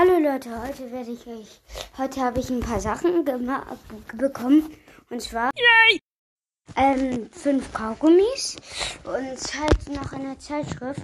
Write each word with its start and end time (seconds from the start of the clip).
Hallo 0.00 0.16
Leute, 0.16 0.50
heute 0.62 0.92
werde 0.92 1.10
ich 1.10 1.26
euch, 1.26 1.60
heute 1.98 2.20
habe 2.20 2.38
ich 2.38 2.50
ein 2.50 2.60
paar 2.60 2.78
Sachen 2.78 3.24
bekommen 4.14 4.70
und 5.10 5.20
zwar 5.20 5.50
Yay! 5.56 5.98
Ähm, 6.76 7.28
fünf 7.32 7.72
Kaugummis 7.72 8.54
und 9.02 9.60
halt 9.60 9.88
noch 9.88 10.12
eine 10.12 10.38
Zeitschrift 10.38 11.02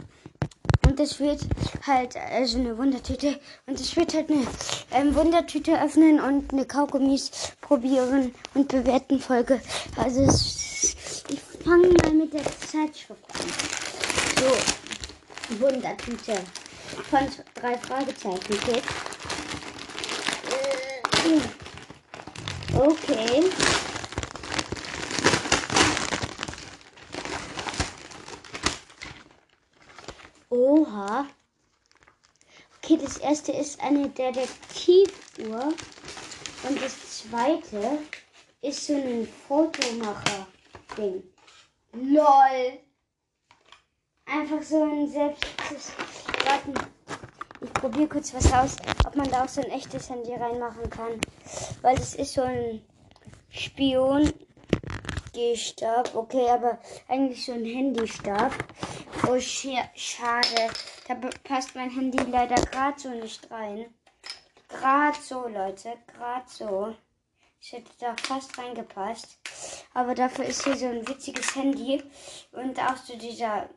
und 0.86 1.00
es 1.00 1.18
wird 1.18 1.40
halt 1.84 2.16
also 2.16 2.60
eine 2.60 2.78
Wundertüte 2.78 3.40
und 3.66 3.80
es 3.80 3.96
wird 3.96 4.14
halt 4.14 4.30
eine 4.30 4.46
ähm, 4.92 5.12
Wundertüte 5.16 5.82
öffnen 5.82 6.20
und 6.20 6.52
eine 6.52 6.64
Kaugummis 6.64 7.32
probieren 7.62 8.32
und 8.54 8.68
bewerten 8.68 9.18
Folge. 9.18 9.60
Also 9.96 10.22
es, 10.22 11.24
ich 11.30 11.40
fange 11.64 11.88
mal 11.88 12.12
mit 12.12 12.32
der 12.32 12.44
Zeitschrift 12.44 13.24
an. 13.34 13.48
So, 14.38 15.64
Wundertüte 15.66 16.38
von 17.10 17.28
drei 17.54 17.78
Fragezeichen 17.78 18.60
Kids. 18.60 18.82
Äh, 20.50 21.40
okay. 22.76 23.50
Oha. 30.50 31.26
Okay, 32.78 32.98
das 33.02 33.16
erste 33.18 33.52
ist 33.52 33.80
eine 33.80 34.08
Detektivuhr. 34.08 35.72
Und 36.68 36.82
das 36.82 37.18
zweite 37.18 37.98
ist 38.62 38.86
so 38.86 38.94
ein 38.94 39.28
Fotomacher-Ding. 39.48 41.22
LOL. 41.92 42.78
Einfach 44.26 44.62
so 44.62 44.82
ein 44.82 45.08
selbst. 45.08 45.44
Warten. 46.44 46.74
Ich 47.60 47.72
probiere 47.72 48.08
kurz 48.08 48.34
was 48.34 48.52
aus, 48.52 48.76
ob 49.06 49.16
man 49.16 49.30
da 49.30 49.44
auch 49.44 49.48
so 49.48 49.62
ein 49.62 49.70
echtes 49.70 50.10
Handy 50.10 50.34
reinmachen 50.34 50.88
kann. 50.90 51.20
Weil 51.82 51.96
es 51.98 52.14
ist 52.14 52.34
so 52.34 52.42
ein 52.42 52.82
Spion. 53.50 54.32
Stab. 55.56 56.14
Okay, 56.14 56.48
aber 56.48 56.78
eigentlich 57.08 57.44
so 57.44 57.54
ein 57.54 57.64
Handystab. 57.64 58.52
Oh, 59.26 59.40
schade. 59.40 60.70
Da 61.08 61.14
passt 61.42 61.74
mein 61.74 61.90
Handy 61.90 62.18
leider 62.30 62.54
gerade 62.54 63.00
so 63.00 63.08
nicht 63.08 63.50
rein. 63.50 63.86
Gerade 64.68 65.18
so, 65.20 65.48
Leute. 65.48 65.94
Gerade 66.06 66.44
so. 66.46 66.94
Ich 67.60 67.72
hätte 67.72 67.90
da 67.98 68.14
fast 68.16 68.56
reingepasst. 68.56 69.38
Aber 69.92 70.14
dafür 70.14 70.44
ist 70.44 70.62
hier 70.62 70.76
so 70.76 70.86
ein 70.86 71.08
witziges 71.08 71.56
Handy. 71.56 72.04
Und 72.52 72.78
auch 72.78 72.96
so 72.96 73.16
dieser 73.18 73.68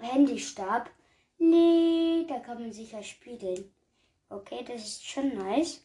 Handystab. 0.00 0.90
Nee, 1.38 2.26
da 2.28 2.40
kann 2.40 2.60
man 2.60 2.72
sicher 2.72 3.02
spiegeln. 3.02 3.72
Okay, 4.28 4.64
das 4.66 4.82
ist 4.82 5.06
schon 5.06 5.36
nice. 5.36 5.80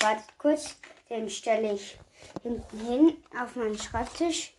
Wartet 0.00 0.38
kurz, 0.38 0.76
den 1.08 1.28
stelle 1.30 1.74
ich 1.74 1.98
hinten 2.42 2.86
hin 2.86 3.16
auf 3.40 3.56
meinen 3.56 3.78
Schreibtisch. 3.78 4.54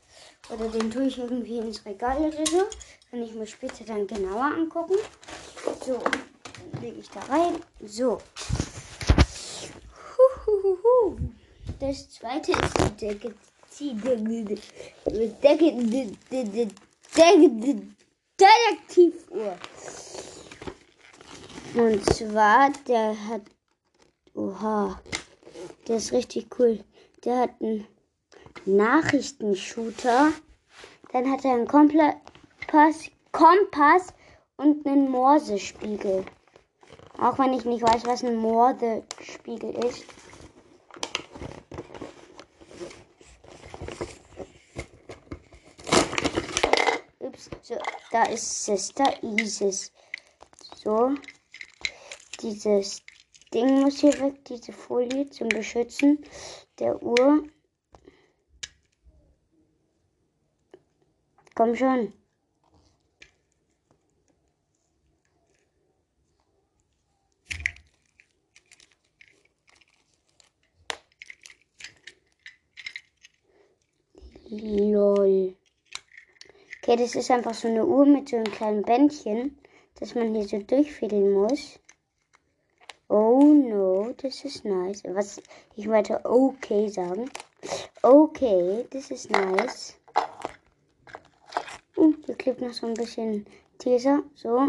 Oder 0.50 0.68
den 0.70 0.92
tue 0.92 1.08
ich 1.08 1.18
irgendwie 1.18 1.60
ins 1.60 1.86
Regal 1.86 2.18
oder 2.18 2.46
so. 2.46 2.64
Kann 3.10 3.24
ich 3.24 3.34
mir 3.34 3.48
später 3.48 3.86
dann 3.86 4.08
genauer 4.08 4.46
angucken. 4.46 4.98
So, 5.86 6.00
dann 6.00 6.82
lege 6.82 7.00
ich 7.00 7.10
da 7.10 7.22
rein. 7.22 7.56
So. 7.82 8.20
Huhuhuhu. 10.18 11.18
Das 11.80 12.10
zweite 12.10 12.52
ist 12.52 12.78
die 12.80 13.06
Decke. 13.06 13.36
Die 13.80 13.96
Decke. 13.96 14.32
Decke. 15.42 16.68
Decke. 17.16 17.88
Detektivuhr. 18.44 19.58
Und 21.76 22.06
zwar, 22.14 22.72
der 22.88 23.16
hat. 23.28 23.42
Oha. 24.36 25.00
Der 25.88 25.98
ist 25.98 26.12
richtig 26.12 26.48
cool. 26.60 26.84
Der 27.24 27.40
hat 27.40 27.52
einen 27.62 27.88
Nachrichtenshooter. 28.66 30.34
Dann 31.12 31.32
hat 31.32 31.46
er 31.46 31.54
einen 31.54 31.68
Kompass, 31.68 33.12
Kompass 33.32 34.14
und 34.58 34.86
einen 34.86 35.10
Morsespiegel. 35.10 36.26
Auch 37.20 37.38
wenn 37.40 37.54
ich 37.54 37.66
nicht 37.66 37.84
weiß, 37.84 38.06
was 38.06 38.24
ein 38.24 38.36
Morsespiegel 38.36 39.72
ist. 39.86 40.06
So, 47.66 47.78
da 48.12 48.24
ist 48.26 48.66
Sister 48.66 49.24
Isis. 49.24 49.94
So. 50.76 51.16
Dieses 52.42 53.02
Ding 53.54 53.80
muss 53.80 54.02
hier 54.02 54.20
weg, 54.20 54.44
diese 54.44 54.74
Folie 54.74 55.30
zum 55.30 55.48
Beschützen 55.48 56.26
der 56.78 57.02
Uhr. 57.02 57.48
Komm 61.56 61.74
schon. 61.74 62.12
Lol. 74.50 75.56
Okay, 76.94 77.02
das 77.02 77.16
ist 77.16 77.32
einfach 77.32 77.56
so 77.56 77.68
eine 77.68 77.88
Uhr 77.88 78.06
mit 78.06 78.30
so 78.30 78.36
einem 78.36 78.52
kleinen 78.52 78.84
Bändchen, 78.84 79.58
dass 80.00 80.14
man 80.14 80.36
hier 80.36 80.48
so 80.48 80.60
durchfädeln 80.60 81.32
muss. 81.32 81.80
Oh 83.10 83.42
no, 83.42 84.14
das 84.22 84.46
ist 84.46 84.64
nice. 84.64 85.02
Was 85.08 85.42
ich 85.76 85.90
wollte 85.90 86.22
okay 86.24 86.88
sagen. 86.90 87.32
Okay, 88.04 88.86
das 88.92 89.10
ist 89.10 89.32
nice. 89.32 89.96
Uh, 91.98 92.14
hier 92.28 92.36
klebt 92.36 92.62
noch 92.62 92.74
so 92.74 92.86
ein 92.86 92.94
bisschen 92.94 93.48
Tesa. 93.80 94.22
So. 94.36 94.68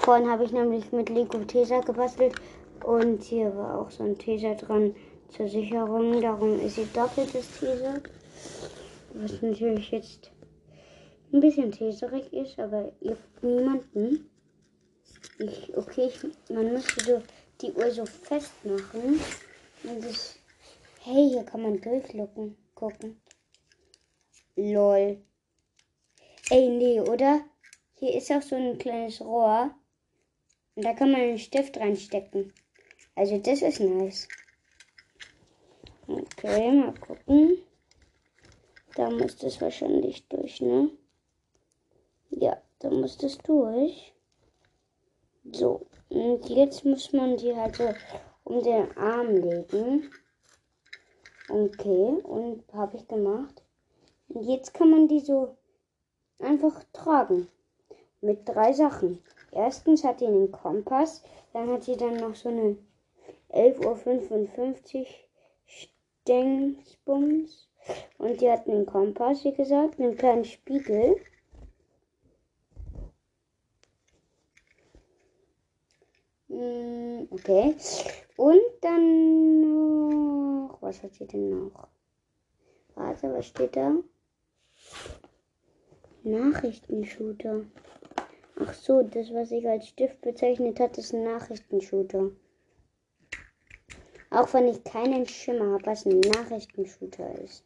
Vorhin 0.00 0.28
habe 0.28 0.42
ich 0.42 0.50
nämlich 0.50 0.90
mit 0.90 1.08
Lego 1.08 1.38
Tesa 1.44 1.82
gebastelt. 1.82 2.34
Und 2.82 3.22
hier 3.22 3.56
war 3.56 3.78
auch 3.78 3.92
so 3.92 4.02
ein 4.02 4.18
Tesa 4.18 4.54
dran 4.54 4.96
zur 5.28 5.46
Sicherung. 5.46 6.20
Darum 6.20 6.58
ist 6.58 6.74
sie 6.74 6.88
doppeltes 6.92 7.46
Tesa. 7.60 7.94
Was 9.14 9.40
natürlich 9.40 9.92
jetzt 9.92 10.32
ein 11.32 11.40
bisschen 11.40 11.72
teserig 11.72 12.32
ist, 12.32 12.58
aber 12.58 12.92
ihr 13.00 13.16
niemanden. 13.42 14.30
Ich, 15.38 15.76
okay, 15.76 16.08
ich, 16.08 16.50
man 16.54 16.72
müsste 16.72 17.04
so 17.04 17.22
die 17.60 17.72
Uhr 17.72 17.90
so 17.90 18.06
festmachen. 18.06 19.20
Und 19.84 20.04
das, 20.04 20.38
hey, 21.02 21.28
hier 21.28 21.44
kann 21.44 21.62
man 21.62 21.80
durchlucken, 21.80 22.56
gucken. 22.74 23.20
Lol. 24.56 25.22
Ey, 26.50 26.68
nee, 26.68 27.00
oder? 27.00 27.40
Hier 27.94 28.14
ist 28.14 28.30
auch 28.32 28.42
so 28.42 28.56
ein 28.56 28.78
kleines 28.78 29.20
Rohr. 29.20 29.74
Und 30.74 30.84
da 30.84 30.94
kann 30.94 31.12
man 31.12 31.20
einen 31.20 31.38
Stift 31.38 31.76
reinstecken. 31.76 32.52
Also 33.14 33.38
das 33.38 33.62
ist 33.62 33.80
nice. 33.80 34.28
Okay, 36.06 36.72
mal 36.72 36.94
gucken. 36.94 37.58
Da 38.94 39.10
muss 39.10 39.36
das 39.36 39.60
wahrscheinlich 39.60 40.26
durch, 40.28 40.60
ne? 40.60 40.90
Ja, 42.30 42.56
da 42.80 42.90
muss 42.90 43.16
das 43.18 43.38
durch. 43.38 44.12
So, 45.52 45.86
und 46.08 46.48
jetzt 46.48 46.84
muss 46.84 47.12
man 47.12 47.36
die 47.36 47.54
halt 47.54 47.76
so 47.76 47.88
um 48.44 48.62
den 48.62 48.96
Arm 48.96 49.34
legen. 49.34 50.10
Okay, 51.48 52.20
und 52.22 52.62
habe 52.74 52.96
ich 52.96 53.08
gemacht. 53.08 53.62
Und 54.28 54.44
jetzt 54.44 54.74
kann 54.74 54.90
man 54.90 55.08
die 55.08 55.20
so 55.20 55.56
einfach 56.38 56.84
tragen. 56.92 57.48
Mit 58.20 58.48
drei 58.48 58.72
Sachen. 58.72 59.22
Erstens 59.52 60.04
hat 60.04 60.20
die 60.20 60.26
einen 60.26 60.52
Kompass, 60.52 61.22
dann 61.52 61.70
hat 61.70 61.84
sie 61.84 61.96
dann 61.96 62.16
noch 62.16 62.34
so 62.34 62.50
eine 62.50 62.76
11.55 63.50 64.98
Uhr 64.98 65.06
Stengsbums. 65.64 67.68
Und 68.18 68.40
die 68.40 68.50
hat 68.50 68.68
einen 68.68 68.84
Kompass, 68.84 69.44
wie 69.44 69.54
gesagt, 69.54 69.98
einen 69.98 70.16
kleinen 70.16 70.44
Spiegel. 70.44 71.16
Okay. 76.50 77.74
Und 78.36 78.60
dann 78.80 79.60
noch. 79.60 80.78
Was 80.80 81.02
hat 81.02 81.14
sie 81.14 81.26
denn 81.26 81.50
noch? 81.50 81.88
Warte, 82.94 83.32
was 83.32 83.46
steht 83.46 83.76
da? 83.76 83.94
Nachrichtenshooter. 86.22 87.64
Ach 88.60 88.74
so, 88.74 89.02
das, 89.02 89.32
was 89.32 89.50
ich 89.52 89.68
als 89.68 89.88
Stift 89.88 90.20
bezeichnet 90.20 90.80
hat, 90.80 90.98
ist 90.98 91.14
ein 91.14 91.24
Nachrichtenshooter. 91.24 92.30
Auch 94.30 94.52
wenn 94.52 94.68
ich 94.68 94.84
keinen 94.84 95.26
Schimmer 95.26 95.72
habe, 95.74 95.86
was 95.86 96.06
ein 96.06 96.20
Nachrichtenshooter 96.20 97.38
ist. 97.38 97.64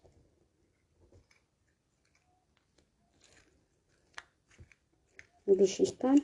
Wie 5.46 5.67
schießt 5.67 6.02
man? 6.02 6.23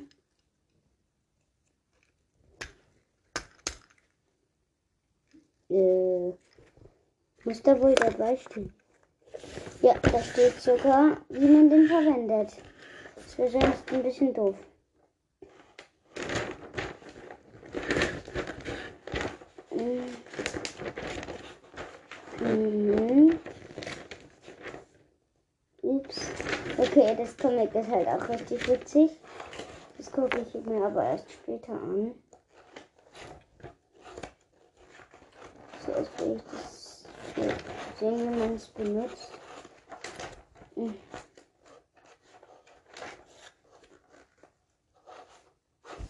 Äh, 5.70 6.32
muss 7.44 7.62
da 7.62 7.80
wohl 7.80 7.94
dabei 7.94 8.36
stehen. 8.36 8.72
Ja, 9.82 9.94
da 10.10 10.20
steht 10.22 10.60
sogar, 10.60 11.18
wie 11.28 11.46
man 11.46 11.70
den 11.70 11.86
verwendet. 11.86 12.52
Das 13.14 13.38
wäre 13.38 13.50
sonst 13.50 13.92
ein 13.92 14.02
bisschen 14.02 14.34
doof. 14.34 14.56
Mhm. 22.40 23.38
Ups. 25.82 26.30
Okay, 26.76 27.16
das 27.16 27.36
Comic 27.38 27.74
ist 27.74 27.88
halt 27.88 28.08
auch 28.08 28.28
richtig 28.28 28.68
witzig. 28.68 29.10
Das 29.96 30.10
gucke 30.12 30.40
ich 30.40 30.54
mir 30.66 30.84
aber 30.84 31.04
erst 31.04 31.30
später 31.32 31.72
an. 31.72 32.14
Will 36.28 36.36
ich 36.36 36.42
das 36.52 37.04
sehen, 37.98 38.18
wie 38.18 38.38
man 38.38 38.54
es 38.54 38.66
benutzt. 38.66 39.30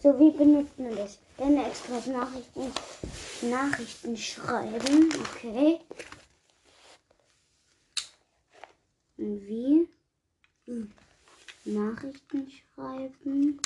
So, 0.01 0.19
wie 0.19 0.31
benutzt 0.31 0.77
man 0.77 0.95
das? 0.95 1.19
Deine 1.37 1.67
Express-Nachrichten 1.67 2.71
Nachrichten 3.43 4.17
schreiben. 4.17 5.09
Okay. 5.21 5.79
Und 9.17 9.47
wie? 9.47 9.87
Hm. 10.65 10.91
Nachrichten 11.63 12.51
schreiben. 12.51 13.61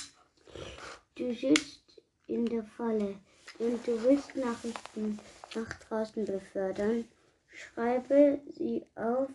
Du 1.15 1.33
sitzt 1.33 2.01
in 2.27 2.45
der 2.45 2.63
Falle 2.63 3.15
und 3.59 3.87
du 3.87 4.03
willst 4.03 4.35
Nachrichten 4.35 5.19
nach 5.55 5.73
draußen 5.87 6.25
befördern. 6.25 7.05
Schreibe 7.47 8.41
sie 8.55 8.85
auf 8.95 9.29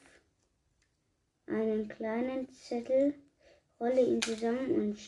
einen 1.47 1.89
kleinen 1.89 2.53
Zettel, 2.53 3.15
rolle 3.79 4.03
ihn 4.03 4.23
zusammen 4.23 4.73
und 4.73 4.99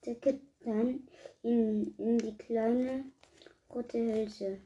stecke 0.00 0.40
dann 0.64 1.06
in, 1.42 1.94
in 1.98 2.18
die 2.18 2.36
kleine 2.36 3.04
rote 3.70 3.98
Hülse. 3.98 4.58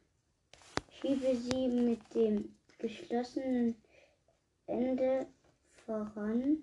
Schiebe 1.01 1.37
sie 1.37 1.69
mit 1.69 2.01
dem 2.15 2.55
geschlossenen 2.79 3.77
Ende 4.67 5.27
voran. 5.85 6.63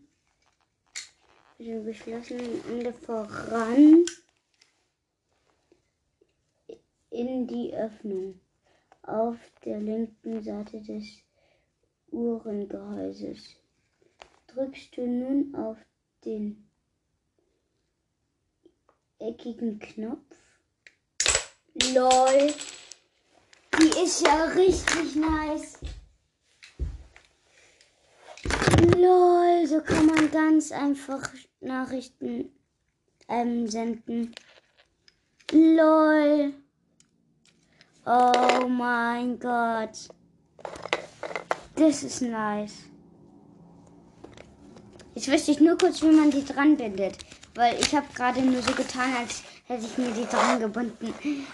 Mit 1.58 1.68
dem 1.68 1.86
geschlossenen 1.86 2.66
Ende 2.70 2.94
voran 2.94 4.06
in 7.12 7.48
die 7.48 7.74
Öffnung 7.74 8.40
auf 9.04 9.38
der 9.66 9.80
linken 9.80 10.42
Seite 10.42 10.82
des 10.82 11.06
Uhrengehäuses. 12.12 13.56
Drückst 14.48 14.98
du 14.98 15.06
nun 15.06 15.56
auf 15.56 15.78
den 16.26 16.70
eckigen 19.20 19.80
Knopf. 19.80 20.36
LOL. 21.94 22.54
Die 23.80 24.04
ist 24.04 24.22
ja 24.26 24.46
richtig 24.46 25.16
nice. 25.16 25.80
LOL, 28.98 29.68
so 29.68 29.82
kann 29.82 30.06
man 30.08 30.32
ganz 30.32 30.72
einfach 30.72 31.32
Nachrichten 31.62 32.52
ähm, 33.28 33.68
senden. 33.68 34.34
LOL. 35.52 36.54
Oh 38.06 38.68
mein 38.68 39.38
Gott. 39.40 40.10
Das 41.76 42.04
ist 42.04 42.22
nice. 42.22 42.86
Jetzt 45.16 45.32
wüsste 45.32 45.52
ich 45.52 45.60
nur 45.60 45.78
kurz, 45.78 46.02
wie 46.02 46.12
man 46.12 46.32
die 46.32 46.46
dran 46.46 46.78
bindet. 46.78 47.18
Weil 47.56 47.80
ich 47.80 47.94
habe 47.94 48.08
gerade 48.14 48.42
nur 48.42 48.62
so 48.62 48.74
getan, 48.74 49.14
als 49.18 49.44
hätte 49.66 49.86
ich 49.86 49.98
mir 49.98 50.12
die 50.12 50.26
dran 50.26 50.60
gebunden. 50.60 51.14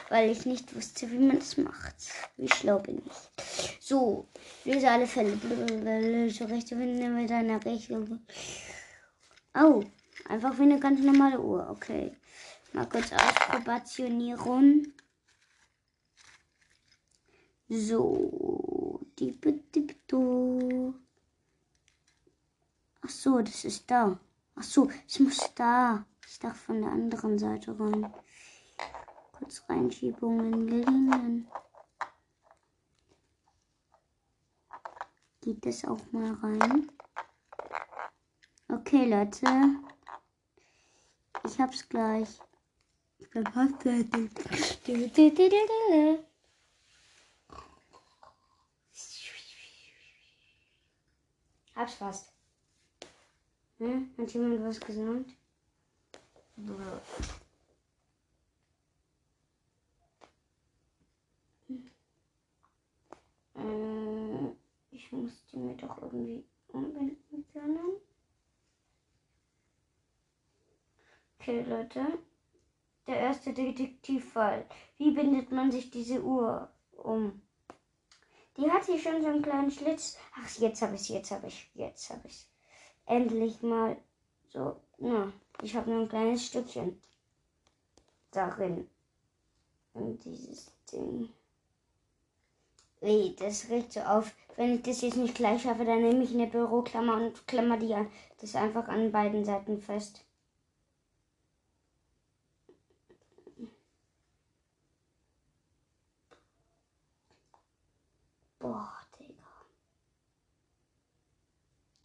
Weil 0.10 0.30
ich 0.30 0.46
nicht 0.46 0.76
wusste, 0.76 1.10
wie 1.12 1.18
man 1.18 1.40
das 1.40 1.58
macht. 1.58 1.96
Wie 2.38 2.48
schlau 2.48 2.80
bin 2.80 3.02
ich. 3.06 3.80
So, 3.80 4.28
löse 4.66 4.90
alle 4.90 5.08
Fälle. 5.08 5.38
So 6.30 6.46
rechte 6.46 6.78
Winde 6.78 7.08
mit 7.10 7.32
einer 7.32 7.64
rechten. 7.66 8.26
Oh, 9.56 9.84
einfach 10.30 10.58
wie 10.58 10.64
eine 10.64 10.80
ganz 10.80 11.02
normale 11.02 11.40
Uhr. 11.40 11.68
Okay. 11.70 12.16
Mal 12.74 12.88
kurz 12.88 13.12
ausprobationieren. 13.12 14.94
So, 17.68 19.00
die 19.18 19.32
bitte. 19.32 20.94
Ach 23.02 23.10
so, 23.10 23.42
das 23.42 23.66
ist 23.66 23.90
da. 23.90 24.20
Ach 24.56 24.64
so, 24.64 24.90
ich 25.08 25.20
muss 25.20 25.40
da. 25.56 26.06
Ich 26.28 26.40
dachte 26.40 26.60
von 26.60 26.82
der 26.82 26.92
anderen 26.92 27.40
Seite 27.40 27.80
rein. 27.80 28.14
Kurz 29.32 29.64
Reinschiebungen 29.68 30.68
gelingen. 30.68 31.48
Geht 35.42 35.66
das 35.66 35.86
auch 35.86 36.12
mal 36.12 36.34
rein? 36.34 36.92
Okay, 38.70 39.06
Leute. 39.06 39.48
Ich 41.44 41.60
hab's 41.60 41.88
gleich. 41.90 42.40
Ich 43.18 43.30
bin 43.30 43.46
fast 43.48 43.82
fertig. 43.82 44.32
Hab's 51.76 51.96
fast. 51.96 52.32
Hm? 53.80 54.10
Hat 54.18 54.34
jemand 54.34 54.64
was 54.64 54.80
gesagt? 54.80 55.30
Äh, 63.56 64.48
ich 64.92 65.12
musste 65.12 65.60
mir 65.60 65.76
doch 65.76 66.02
irgendwie 66.02 66.46
umbinden 66.70 67.46
können. 67.52 68.00
Okay, 71.40 71.62
Leute. 71.64 72.20
Der 73.08 73.18
erste 73.18 73.54
Detektivfall. 73.54 74.66
Wie 74.98 75.12
bindet 75.12 75.52
man 75.52 75.72
sich 75.72 75.92
diese 75.92 76.24
Uhr 76.24 76.72
um? 76.94 77.42
Die 78.58 78.72
hat 78.72 78.86
hier 78.86 79.00
schon 79.00 79.22
so 79.22 79.28
einen 79.28 79.42
kleinen 79.42 79.72
Schlitz. 79.72 80.18
Ach, 80.36 80.50
jetzt 80.60 80.82
habe 80.82 80.96
ich 80.96 81.10
jetzt 81.10 81.32
habe 81.32 81.48
ich 81.48 81.70
jetzt 81.74 82.10
habe 82.10 82.28
ich 82.28 82.48
endlich 83.06 83.62
mal 83.62 83.98
so, 84.50 84.78
na, 84.98 85.32
ich 85.62 85.76
habe 85.76 85.90
nur 85.90 86.02
ein 86.02 86.10
kleines 86.10 86.46
Stückchen 86.46 87.02
darin. 88.32 88.90
Und 89.94 90.24
dieses 90.26 90.72
Ding. 90.92 91.30
Ey, 93.02 93.36
das 93.38 93.70
regt 93.70 93.94
so 93.94 94.02
auf. 94.02 94.34
Wenn 94.56 94.76
ich 94.76 94.82
das 94.84 95.02
jetzt 95.02 95.18
nicht 95.18 95.36
gleich 95.36 95.62
schaffe, 95.62 95.86
dann 95.86 96.02
nehme 96.02 96.24
ich 96.24 96.34
eine 96.34 96.48
Büroklammer 96.48 97.18
und 97.18 97.46
klammer 97.48 97.78
die 97.78 97.94
an. 97.94 98.10
Das 98.40 98.56
einfach 98.56 98.88
an 98.88 99.12
beiden 99.12 99.46
Seiten 99.46 99.82
fest. 99.82 100.25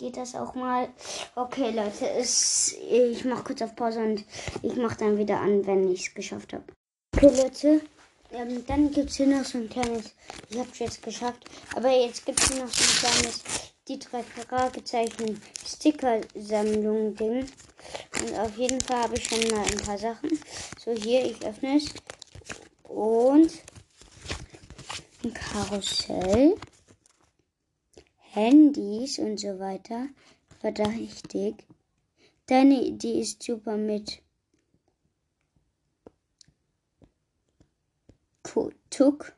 Geht 0.01 0.17
das 0.17 0.35
auch 0.35 0.55
mal. 0.55 0.89
Okay, 1.37 1.71
Leute, 1.71 2.09
es, 2.19 2.75
ich 2.91 3.25
mache 3.25 3.45
kurz 3.45 3.63
auf 3.63 3.77
Pause 3.77 4.01
und 4.01 4.25
ich 4.63 4.75
mache 4.77 4.97
dann 4.97 5.19
wieder 5.19 5.39
an, 5.39 5.67
wenn 5.67 5.93
ich 5.93 6.09
es 6.09 6.15
geschafft 6.15 6.55
habe. 6.55 6.65
Okay, 7.15 7.27
Leute, 7.37 7.83
ähm, 8.33 8.65
dann 8.67 8.91
gibt 8.91 9.11
es 9.11 9.17
hier 9.17 9.27
noch 9.27 9.45
so 9.45 9.59
ein 9.59 9.69
kleines, 9.69 10.15
ich 10.49 10.59
habe 10.59 10.69
es 10.73 10.79
jetzt 10.79 11.03
geschafft, 11.03 11.45
aber 11.77 11.91
jetzt 11.91 12.25
gibt 12.25 12.41
es 12.41 12.49
hier 12.49 12.65
noch 12.65 12.73
so 12.73 12.83
ein 12.83 13.13
kleines 13.13 13.43
die 13.89 13.99
drei 13.99 14.23
Fragezeichen 14.23 15.43
Sticker-Sammlung 15.67 17.15
Ding. 17.17 17.47
Und 18.21 18.39
auf 18.39 18.57
jeden 18.57 18.81
Fall 18.81 19.03
habe 19.03 19.17
ich 19.17 19.29
schon 19.29 19.41
mal 19.49 19.65
ein 19.65 19.85
paar 19.85 19.99
Sachen. 19.99 20.31
So, 20.79 20.93
hier, 20.93 21.25
ich 21.25 21.45
öffne 21.45 21.77
es. 21.77 21.93
Und 22.85 23.51
ein 25.25 25.35
Karussell. 25.35 26.57
Handys 28.33 29.19
und 29.19 29.41
so 29.41 29.59
weiter 29.59 30.09
verdächtig. 30.61 31.67
Deine 32.47 32.83
Idee 32.85 33.21
ist 33.21 33.43
super 33.43 33.77
mit 33.77 34.23
Tuck, 38.91 39.33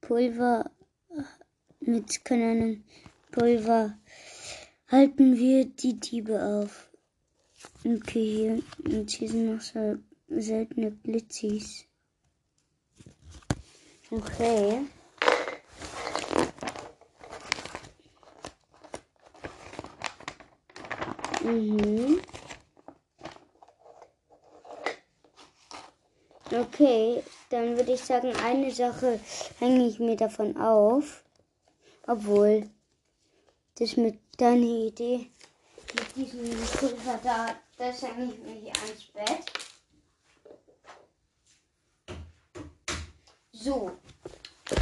Pulver, 0.00 0.70
mit 1.80 2.24
können 2.24 2.84
Pulver 3.30 3.98
halten 4.88 5.36
wir 5.36 5.66
die 5.66 6.00
Diebe 6.00 6.42
auf. 6.42 6.90
Okay, 7.84 8.62
hier, 8.84 8.98
und 8.98 9.10
hier 9.10 9.28
sind 9.28 9.54
noch 9.54 9.60
so 9.60 9.96
seltene 10.28 10.90
Blitzis. 10.90 11.86
Okay. 14.10 14.86
Mhm. 21.48 22.20
Okay, 26.52 27.22
dann 27.48 27.76
würde 27.76 27.92
ich 27.92 28.04
sagen, 28.04 28.34
eine 28.36 28.70
Sache 28.70 29.18
hänge 29.58 29.86
ich 29.86 29.98
mir 29.98 30.16
davon 30.16 30.56
auf. 30.58 31.24
Obwohl, 32.06 32.68
das 33.78 33.96
mit 33.96 34.18
deiner 34.36 34.88
Idee, 34.88 35.30
mit 35.94 36.16
diesem 36.16 36.50
Pulver 36.78 37.18
da, 37.22 37.54
das 37.78 38.02
hänge 38.02 38.32
ich 38.32 38.38
mir 38.40 38.54
hier 38.54 38.72
ans 38.82 39.04
Bett. 39.14 39.44
So, 43.52 43.92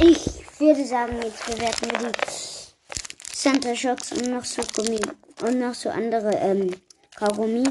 ich 0.01 0.59
würde 0.59 0.85
sagen, 0.85 1.21
jetzt 1.21 1.45
bewerten 1.45 1.91
wir 1.91 2.11
die 2.11 3.33
Santa 3.33 3.73
Shocks 3.73 4.11
und 4.11 4.31
noch 4.31 4.45
so 4.45 4.61
Gummi 4.75 4.99
und 5.41 5.59
noch 5.59 5.73
so 5.73 5.89
andere 5.89 6.31
ähm, 6.35 6.75
Kaugummi. 7.15 7.67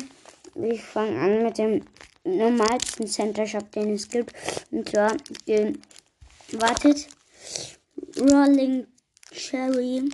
Ich 0.54 0.82
fange 0.82 1.18
an 1.18 1.42
mit 1.42 1.58
dem 1.58 1.82
normalsten 2.24 3.06
Center 3.06 3.46
Shock, 3.46 3.70
den 3.72 3.94
es 3.94 4.08
gibt. 4.08 4.32
Und 4.70 4.88
zwar 4.88 5.16
den, 5.46 5.80
wartet, 6.52 7.08
Rolling 8.18 8.86
Cherry. 9.32 10.08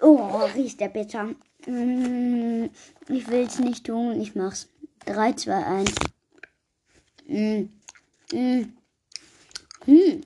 Oh, 0.00 0.40
riecht 0.54 0.80
der 0.80 0.88
bitter. 0.88 1.34
Mm, 1.66 2.66
ich 3.08 3.28
will 3.28 3.46
es 3.46 3.58
nicht 3.58 3.86
tun, 3.86 4.20
ich 4.20 4.34
mach's. 4.34 4.68
3, 5.06 5.32
2, 5.32 5.66
1. 5.66 5.94
Mm, 7.26 7.68
mm, 8.32 8.72
mm. 9.86 10.20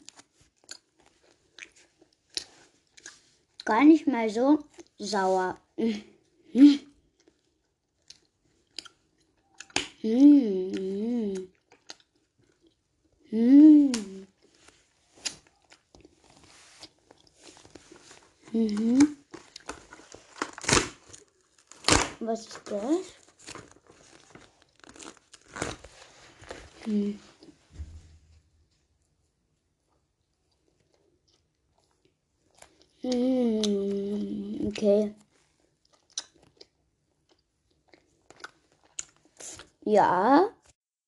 Gar 3.65 3.85
nicht 3.85 4.07
mal 4.07 4.29
so 4.29 4.59
sauer. 4.99 5.59
Mm. 5.77 6.03
Mm. 10.03 11.49
Mm. 13.33 14.27
Mhm. 18.53 19.17
Was 22.21 22.47
ist 22.47 22.61
das? 22.67 23.15
Hm. 26.85 27.19
Hm, 33.03 34.69
okay. 34.69 35.15
Ja. 39.85 40.49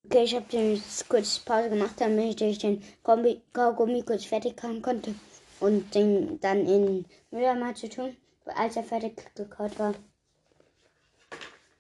Okay, 0.05 0.25
ich 0.25 0.35
habe 0.35 0.45
jetzt 0.51 1.09
kurz 1.09 1.39
Pause 1.41 1.71
gemacht, 1.71 1.95
damit 1.99 2.41
ich 2.41 2.59
den 2.59 2.83
Kaugummi 3.03 4.03
kurz 4.03 4.25
fertig 4.25 4.63
haben 4.63 4.81
konnte 4.81 5.15
und 5.59 5.95
den 5.95 6.39
dann 6.41 6.67
in 6.67 7.05
Mülleimer 7.31 7.75
zu 7.75 7.89
tun, 7.89 8.17
als 8.45 8.77
er 8.77 8.85
fertig 8.85 9.35
gekaut 9.35 9.79
war. 9.79 9.95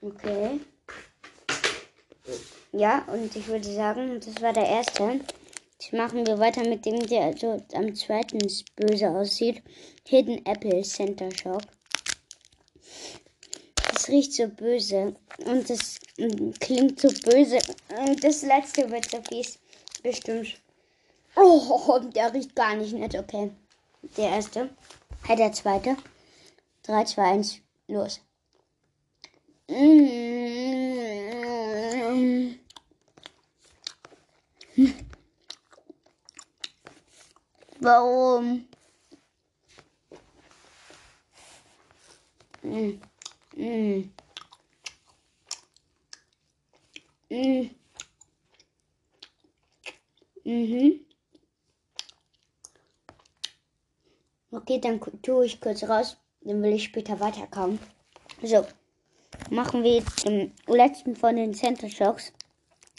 Okay. 0.01 0.61
Ja, 2.73 3.05
und 3.13 3.35
ich 3.37 3.47
würde 3.47 3.73
sagen, 3.73 4.19
das 4.19 4.43
war 4.43 4.53
der 4.53 4.67
erste. 4.67 5.21
Jetzt 5.79 5.93
machen 5.93 6.27
wir 6.27 6.39
weiter 6.39 6.69
mit 6.69 6.85
dem, 6.85 6.99
der 7.07 7.37
so 7.37 7.63
am 7.75 7.95
zweiten 7.95 8.39
böse 8.75 9.09
aussieht. 9.11 9.63
Hidden 10.05 10.45
Apple 10.47 10.83
Center 10.83 11.31
Shock. 11.31 11.63
Riecht 14.09 14.35
so 14.35 14.49
böse 14.49 15.15
und 15.45 15.69
das 15.69 15.99
klingt 16.61 17.01
so 17.01 17.09
böse. 17.09 17.59
Und 17.99 18.23
das 18.23 18.43
letzte 18.43 18.91
wird 18.91 19.11
so 19.11 19.21
fies. 19.29 19.59
Bestimmt. 20.03 20.61
Oh, 21.35 21.99
der 22.15 22.33
riecht 22.33 22.55
gar 22.55 22.77
nicht 22.77 22.93
nett. 22.95 23.15
Okay. 23.15 23.51
Der 24.17 24.31
erste. 24.31 24.71
Hey, 25.25 25.37
der 25.37 25.53
zweite. 25.53 25.97
3, 26.85 27.05
2, 27.05 27.23
1, 27.23 27.61
los. 27.89 28.21
Warum? 37.81 38.69
Mm. 42.63 43.01
Mm. 43.57 44.11
Mm. 47.31 47.71
Mhm. 50.45 51.01
Okay, 54.51 54.79
dann 54.81 55.01
tue 55.23 55.47
ich 55.47 55.61
kurz 55.61 55.83
raus. 55.85 56.17
Dann 56.43 56.63
will 56.63 56.75
ich 56.75 56.85
später 56.85 57.19
weiterkommen. 57.19 57.81
So, 58.43 58.65
machen 59.51 59.83
wir 59.83 59.97
jetzt 59.97 60.25
den 60.27 60.53
letzten 60.67 61.17
von 61.17 61.37
den 61.37 61.55
Center 61.55 61.89
Shocks. 61.89 62.33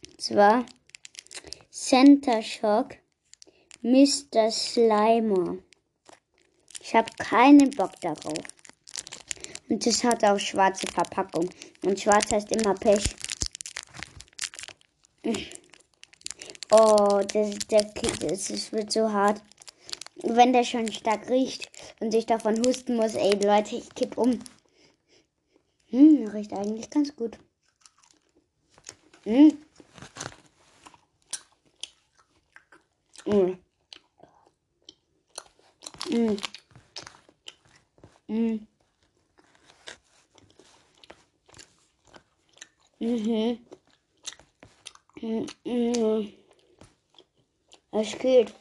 Und 0.08 0.22
zwar 0.22 0.66
Center 1.70 2.42
Shock 2.42 2.96
Mr. 3.82 4.52
Slimer. 4.52 5.60
Ich 6.82 6.96
habe 6.96 7.12
keinen 7.18 7.70
Bock 7.72 7.92
darauf. 8.02 8.57
Und 9.70 9.86
das 9.86 10.04
hat 10.04 10.24
auch 10.24 10.40
schwarze 10.40 10.88
Verpackung. 10.88 11.50
Und 11.84 12.00
schwarz 12.00 12.32
heißt 12.32 12.52
immer 12.52 12.74
Pech. 12.74 13.16
Oh, 16.72 17.22
das, 17.34 17.58
der, 17.70 17.84
das, 17.84 18.48
das 18.48 18.72
wird 18.72 18.92
so 18.92 19.12
hart. 19.12 19.42
Wenn 20.24 20.54
der 20.54 20.64
schon 20.64 20.92
stark 20.92 21.30
riecht 21.30 21.70
und 22.00 22.12
sich 22.12 22.26
davon 22.26 22.66
husten 22.66 22.96
muss, 22.96 23.16
ey 23.16 23.36
Leute, 23.36 23.76
ich 23.76 23.90
kipp 23.94 24.18
um. 24.18 24.40
Hm, 25.90 26.28
riecht 26.28 26.54
eigentlich 26.54 26.90
ganz 26.90 27.16
gut. 27.16 27.38
Hm. 29.24 29.58
Hm. 33.26 33.58
Hm. 36.10 36.38
Hm. 38.28 38.68
Mhm. 43.00 43.60
Mhm. 45.66 46.34
Es 47.92 48.18
geht. 48.18 48.54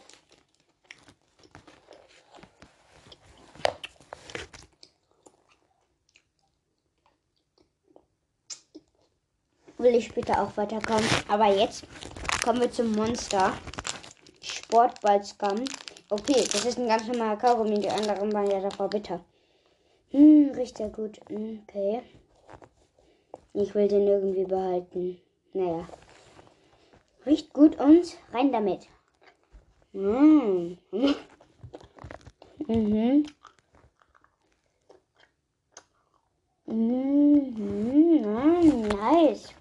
Will 9.78 9.94
ich 9.94 10.06
später 10.06 10.42
auch 10.42 10.56
weiterkommen. 10.56 11.04
Aber 11.28 11.46
jetzt 11.54 11.84
kommen 12.42 12.60
wir 12.60 12.70
zum 12.70 12.92
Monster. 12.92 13.52
Sportballscum. 14.42 15.64
Okay, 16.08 16.44
das 16.52 16.64
ist 16.64 16.78
ein 16.78 16.88
ganz 16.88 17.06
normaler 17.06 17.36
Kaugummi. 17.36 17.80
Die 17.80 17.90
anderen 17.90 18.32
waren 18.32 18.50
ja 18.50 18.60
davor 18.60 18.88
bitter. 18.88 19.24
Hm, 20.10 20.52
riecht 20.54 20.78
ja 20.78 20.88
gut. 20.88 21.20
Okay. 21.30 22.02
Ich 23.58 23.74
will 23.74 23.88
den 23.88 24.06
irgendwie 24.06 24.44
behalten. 24.44 25.18
Naja. 25.54 25.88
Riecht 27.24 27.54
gut 27.54 27.80
und 27.80 28.18
rein 28.30 28.52
damit. 28.52 28.86
Mmh. 29.92 30.76
Mhm. 32.68 33.24
Mhm. 36.66 37.46
Mm, 38.26 38.88
nice. 38.88 39.54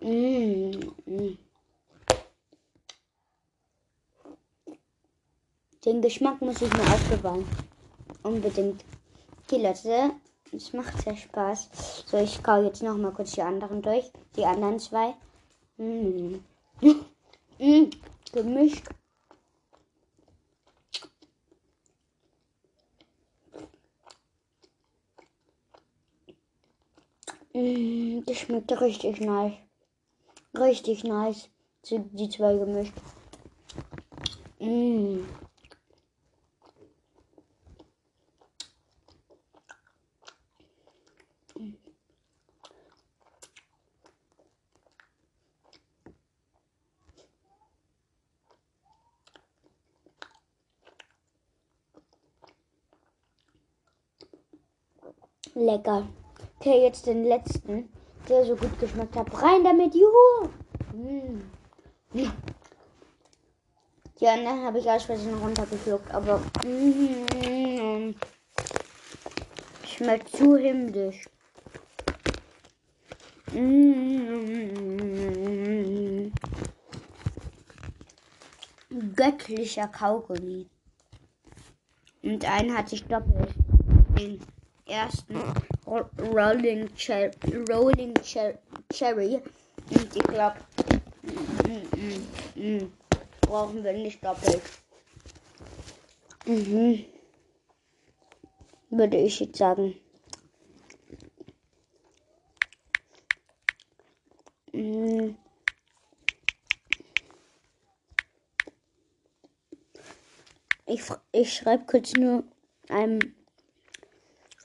Mhm. 0.00 1.38
Den 5.84 6.02
Geschmack 6.02 6.40
muss 6.42 6.60
ich 6.60 6.72
mir 6.72 6.80
aufbewahren. 6.80 7.46
Unbedingt. 8.24 8.84
Okay, 9.46 9.62
Leute, 9.62 10.12
es 10.52 10.72
macht 10.72 11.00
sehr 11.02 11.16
Spaß. 11.16 12.04
So, 12.06 12.18
ich 12.18 12.42
kau 12.42 12.62
jetzt 12.62 12.82
noch 12.82 12.96
mal 12.96 13.12
kurz 13.12 13.32
die 13.32 13.42
anderen 13.42 13.82
durch. 13.82 14.10
Die 14.36 14.44
anderen 14.44 14.78
zwei. 14.78 15.14
Mmh. 15.78 16.40
mmh. 17.58 17.90
Gemischt. 18.32 18.88
Mmh, 27.54 28.22
das 28.26 28.38
schmeckt 28.38 28.80
richtig 28.80 29.20
nice. 29.20 29.54
Richtig 30.54 31.04
nice. 31.04 31.48
Die 31.90 32.28
zwei 32.28 32.56
gemischt. 32.56 32.94
Mmh. 34.58 35.24
Lecker. 55.54 56.08
Okay, 56.58 56.82
jetzt 56.82 57.06
den 57.06 57.24
letzten, 57.24 57.88
der 58.28 58.44
so 58.44 58.56
gut 58.56 58.78
geschmeckt 58.78 59.16
hat. 59.16 59.42
Rein 59.42 59.64
damit, 59.64 59.94
juhu! 59.94 60.48
Mm. 60.94 61.42
Die 64.20 64.28
anderen 64.28 64.62
habe 64.64 64.78
ich 64.78 64.88
aus 64.88 65.02
Versehen 65.04 65.34
runtergeschluckt, 65.42 66.10
aber 66.14 66.38
mm, 66.64 68.14
schmeckt 69.84 70.28
zu 70.36 70.56
himmlisch. 70.56 71.28
Mm, 73.52 73.92
göttlicher 79.16 79.88
Kaugummi. 79.88 80.68
Und 82.22 82.44
einen 82.44 82.76
hatte 82.76 82.94
ich 82.94 83.04
doppelt. 83.04 83.54
Den 84.16 84.40
ersten 84.92 85.36
Ro- 85.86 86.10
Rolling, 86.18 86.88
Cher 86.96 87.30
Rolling 87.70 88.14
Cher 88.22 88.58
Cherry. 88.92 89.40
Und 89.90 90.16
ich 90.16 90.22
glaube, 90.22 90.56
mm, 91.64 92.62
mm, 92.62 92.62
mm, 92.62 92.92
brauchen 93.40 93.82
wir 93.82 93.92
nicht 93.92 94.24
doppelt. 94.24 94.62
Mhm. 96.46 97.04
Würde 98.90 99.16
ich 99.16 99.40
jetzt 99.40 99.58
sagen. 99.58 99.94
Mm. 104.72 105.30
Ich, 110.86 111.02
ich 111.32 111.54
schreibe 111.54 111.84
kurz 111.86 112.12
nur 112.14 112.44
einem 112.88 113.18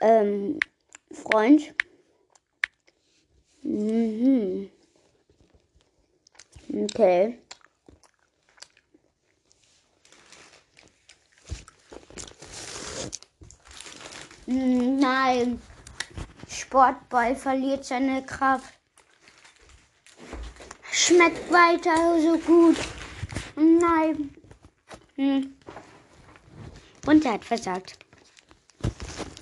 ähm, 0.01 0.60
Freund. 1.12 1.74
Mhm. 3.63 4.70
Okay. 6.74 7.39
Nein. 14.46 15.62
Sportball 16.48 17.36
verliert 17.36 17.84
seine 17.86 18.25
Kraft. 18.25 18.74
Schmeckt 20.92 21.51
weiter 21.51 22.22
so 22.22 22.38
gut. 22.38 22.77
Nein. 23.56 24.34
Hm. 25.16 25.54
Und 27.06 27.25
er 27.25 27.34
hat 27.34 27.46
versagt. 27.46 27.98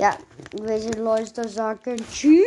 Ja, 0.05 0.15
welche 0.61 0.91
Leute 0.91 1.49
sagen 1.49 1.95
Tschüss. 2.11 2.45